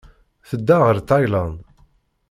Tedda 0.49 0.77
ɣer 0.83 0.97
Tayland. 1.07 1.59